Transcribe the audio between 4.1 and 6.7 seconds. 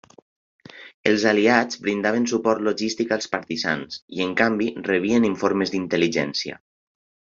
i en canvi rebien informes d'intel·ligència.